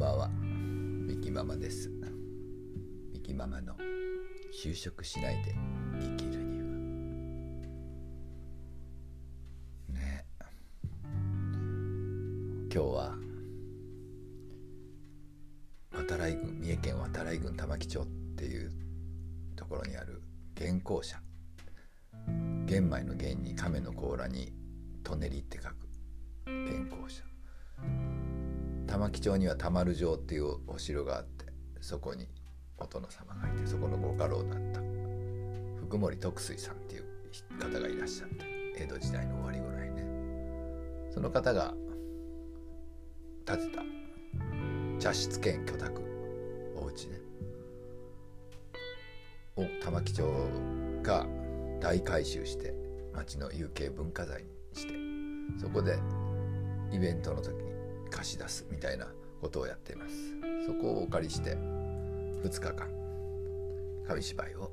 [0.00, 0.30] ばんは。
[0.30, 1.90] ミキママです。
[3.12, 3.74] ミキママの
[4.64, 5.54] 就職しないで
[6.00, 6.64] 生きるには。
[9.92, 10.24] ね。
[12.72, 13.14] 今日は
[15.92, 18.72] 渡来郡三重県渡来郡玉城町っていう
[19.54, 20.22] ところにある
[20.58, 21.20] 原校舎
[22.64, 24.50] 玄米の玄に亀の甲羅に
[25.06, 25.74] 舎人って書く
[26.46, 27.22] 原校舎
[28.90, 31.46] 玉城町には玉丸城っていうお城があって
[31.80, 32.26] そこに
[32.76, 34.80] お殿様がいてそこのご家老だった。
[35.86, 37.04] 福森徳水さんっていう
[37.58, 38.44] 方がいらっしゃって
[38.76, 40.04] 江戸時代の終わりぐらいね。
[41.12, 41.72] その方が
[43.46, 43.82] 建てた
[44.98, 46.02] 茶室兼居宅
[46.76, 47.18] お家ね。
[49.56, 51.26] を玉城町が
[51.80, 52.74] 大改修して
[53.14, 54.94] 町の有形文化財にして
[55.60, 55.96] そこで
[56.92, 57.69] イベントの時に
[58.10, 59.06] 貸し出すみたいな
[59.40, 60.14] ことをやっています。
[60.66, 62.88] そこをお借りして2日間
[64.06, 64.70] 紙芝居を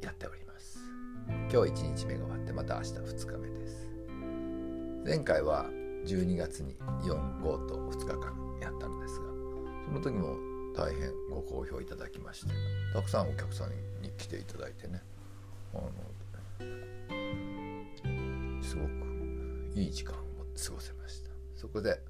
[0.00, 0.78] やっております。
[1.52, 3.88] 今日1日目が終わってまた明日2日目です。
[5.04, 5.66] 前回は
[6.04, 9.26] 12月に45と2日間やったのですが
[9.86, 10.36] その時も
[10.76, 12.52] 大変ご好評いただきまして
[12.92, 13.70] たくさんお客さん
[14.02, 15.02] に来ていただいてね
[15.74, 15.90] あの
[18.62, 18.90] すごく
[19.74, 20.18] いい時間を
[20.56, 21.30] 過ごせました。
[21.54, 22.00] そこで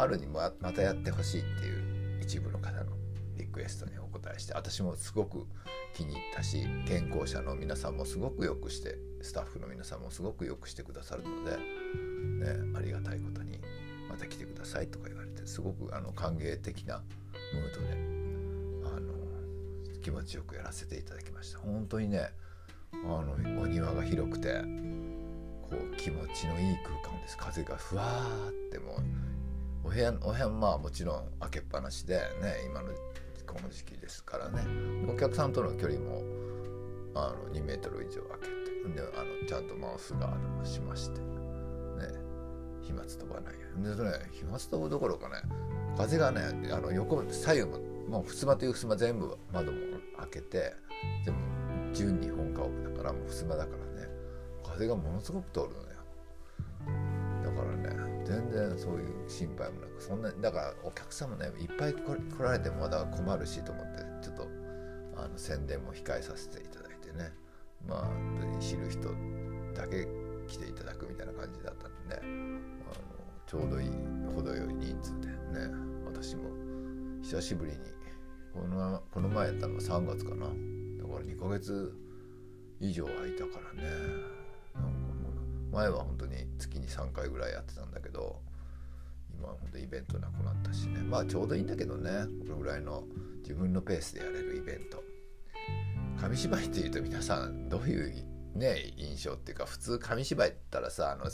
[0.00, 2.92] 春にままたやってほしいっていう一部の方の
[3.36, 5.46] リクエストにお答えして私もすごく
[5.94, 13.60] 気に入ったし健康者の皆さんもすごくよくしてスタッフの皆さんもすごくよくしてくださるので、ね、ありがたいことに
[14.08, 17.02] また来てくださいとか言われてすごくあの歓迎的な
[17.52, 19.12] ムードであの
[20.00, 21.58] 気持ちよくやらせていただきました。
[21.58, 22.30] 本当にね
[22.92, 24.62] あのお庭が広くて
[25.60, 27.36] こう気持ちのいい空間です。
[27.36, 29.29] 風がふわーってもう
[29.84, 32.88] お部屋お部屋まあもちろん開けっぱなしでね今の
[33.46, 34.62] この時期ですからね。
[35.08, 36.22] お客さんとの距離も
[37.14, 41.26] あの2メートル以上開けてであのちゃんとマウスガードもしましてね
[42.82, 43.96] 飛沫飛ばないように。
[43.96, 45.36] でね飛沫飛ぶどころかね
[45.96, 46.42] 風がね
[46.72, 49.78] あの横左右ももう襖という襖全部窓も
[50.18, 50.74] 開けて
[51.24, 54.08] 全部純日本家屋だからもう襖だからね
[54.64, 55.89] 風がものすごく通るのね。
[58.30, 61.98] 全然そういう心配もなくそんなだからお客様ねいっぱい来
[62.40, 64.46] られてもまだ困るしと思ってちょっと
[65.16, 67.32] あの宣伝も控えさせていただいてね。
[67.88, 69.08] まあ知る人
[69.74, 70.06] だけ
[70.46, 72.20] 来ていただくみたいな感じだったんで、ね
[72.84, 73.90] あのちょうどいい
[74.34, 75.34] 程よい人数でね
[76.06, 76.50] 私も
[77.22, 77.78] 久しぶりに
[78.54, 80.46] このこの前やったのは3月かな。
[80.46, 80.52] だ
[81.08, 81.92] から2ヶ月
[82.78, 84.39] 以上空いたからね。
[85.72, 88.40] 前は本当に月に3回ぐらいやってたんだけど
[89.38, 91.00] 今は本当イベントなくなったしね。
[91.00, 92.10] まあちょうどいいんだけどね。
[92.46, 93.04] これぐらいの
[93.42, 95.02] 自分のペースでやれるイベント。
[96.20, 101.24] 紙芝居っていうと皆さんどういうね印象っていうか普通紙芝居って言ったらさあの、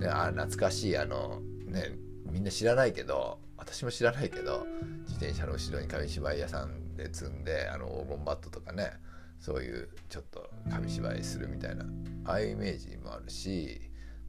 [0.00, 1.92] ね、あ懐かしいあのね
[2.30, 4.66] みんな知らないけど私も知らないけど
[5.06, 8.92] 自転車の後ろに紙芝居屋さんで積んであの黄金バットとかね
[9.40, 11.84] そういうちょっと紙芝居するみたいな
[12.24, 13.80] ああいうイメージもあるし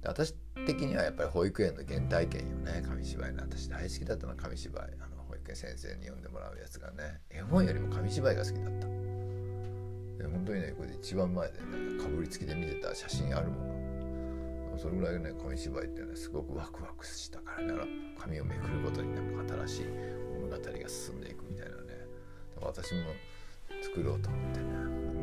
[0.04, 0.34] 私
[0.66, 3.42] 的にはやっぱり保育園の原体験よね紙芝居の。
[3.44, 4.84] 私大好きだったの紙芝居。
[5.02, 7.22] あの保育園先生に読んでもらうやつがね。
[7.30, 8.88] 絵本よりも紙芝居が好きだった。
[8.88, 13.56] で本当にねこれ一番前でねかぶりつきで見てた写真あるも
[14.72, 14.78] の。
[14.78, 17.74] それぐらいね紙芝居ってねすごくワクワクしたからね。
[18.18, 19.86] 紙をめくることになんか新しい
[20.42, 22.06] 物語が進んでいくみたいなね。
[22.62, 23.02] 私も
[23.82, 24.60] 作ろうと思って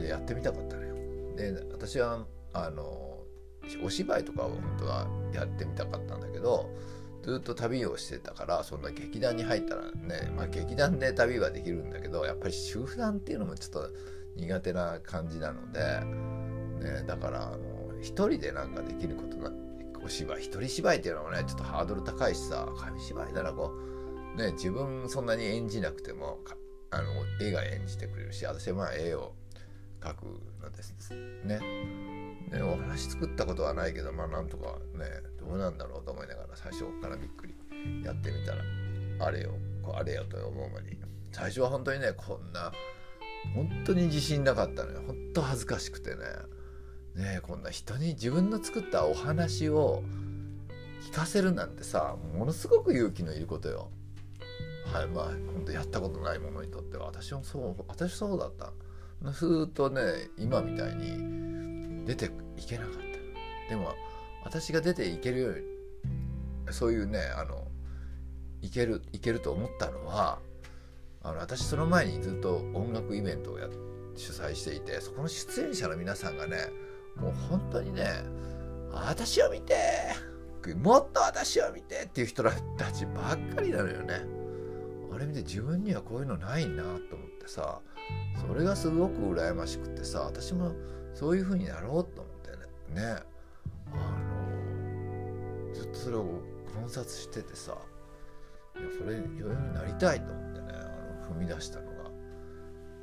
[0.07, 0.95] でやってみたかったのよ。
[1.37, 2.85] で私はあの
[3.83, 6.71] お芝居とかを本当はやってみたかったんだけど
[7.23, 13.91] ずっと旅をしてたからそんな劇団に入ったらね、まあ、劇団で旅はできるんだけどやっぱり集団っていうのもちょっと
[14.37, 15.81] 苦手な感じなので、
[16.89, 17.59] ね、だからあの
[18.01, 19.51] 一人でなんかできることな
[20.05, 23.97] お芝居一人芝居っていうのもねちょっとハードル高いしさ紙芝居ならこう。
[24.37, 26.39] ね自分そんなに演じなくても
[26.91, 27.05] あの
[27.41, 29.35] 絵が演じてくれるし私はまあ絵を
[30.01, 30.25] 描く
[30.63, 30.95] のです
[31.45, 31.61] ね。
[32.51, 35.07] ねお話作ったことはないけどまあなんとかね
[35.41, 37.55] どうなんだろうと思いながら最初からびっくり
[38.05, 38.63] やってみたら
[39.27, 40.97] あれよこあれよと思う間に
[41.33, 42.73] 最初は本当にねこんな
[43.55, 45.03] 本当に自信なかったのよ。
[45.07, 46.17] 本当恥ずかしくてね。
[47.15, 50.03] ねこんな人に自分の作ったお話を
[51.11, 53.91] 聞かせるなんてさものすごく勇気のいることよ。
[54.93, 57.07] はいまあ本当やったことないものにとっては。
[57.07, 58.73] 私もそう私そうだった。
[59.23, 60.03] ふーっとね
[60.39, 63.95] 今みたいに出ていけなかったでも
[64.45, 65.55] 私が出ていけるよう
[66.69, 67.67] にそういうねあの
[68.63, 70.39] いけるいけると思ったのは
[71.23, 73.69] あの私その前にずっと音楽イベントをや
[74.17, 76.57] 主催していてそこの出演者の皆さんがね
[77.17, 78.07] もう本当にね
[78.93, 79.75] 私を見て
[80.75, 82.51] もっと私を見てっていう人た
[82.93, 84.36] ちばっかりなのよね。
[85.17, 86.99] あれ見て自分にはこういうのないなと思っ
[87.41, 87.81] てさ
[88.47, 90.73] それがすごく羨ましくてさ私も
[91.15, 92.51] そういう風になろうと思って
[92.95, 93.01] ね。
[93.01, 93.17] ね。
[93.93, 93.97] あ
[95.69, 96.43] のずっとそれを
[96.75, 97.79] 観察しててさ
[98.79, 102.11] いやそれ余裕になりたいと思ってねあの踏み出したのが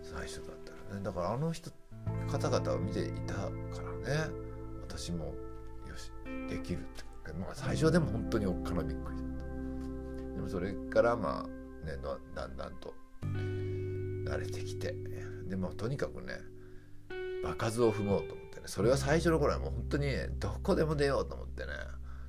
[0.04, 1.04] 最初だったらね。
[1.04, 1.72] だからあの人
[2.32, 3.50] 方々を見ていたか
[4.06, 4.32] らね
[4.88, 6.12] 私もよし
[6.48, 7.34] できるって。
[7.40, 9.28] まあ最初はでも本当におっかなびっくりだっ
[10.30, 10.36] た。
[10.36, 11.98] でもそれからまあね
[12.36, 12.94] だんだんと
[13.24, 14.96] 慣れてきて。
[15.54, 16.40] でもとにかくね
[17.44, 18.64] 場数を踏もうと思ってね。
[18.66, 21.74] それは最初の頃はもう本当にねどこでも出ようと思ってね。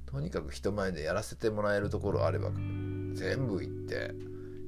[0.06, 4.14] とにかく人前でやらせてもらえるところあれば全部行って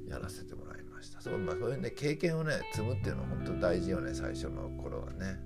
[0.09, 1.21] やらせてもらいました。
[1.21, 5.39] そう,、まあ、そういうね経験をね積むっていうのは本当大事よね最初の頃はね。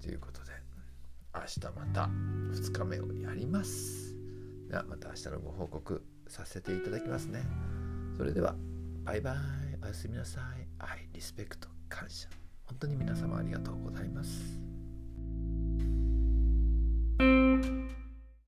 [0.00, 0.52] ということで
[1.34, 2.10] 明日また
[2.52, 4.14] 2日目をやります。
[4.68, 7.42] ではまた明日のご報告させていただきますね。
[8.22, 8.54] それでは
[9.02, 9.34] バイバイ。
[9.82, 10.68] おやすみなさい。
[10.78, 12.28] 愛リスペクト感謝。
[12.66, 14.71] 本当に皆様ありがとうございます。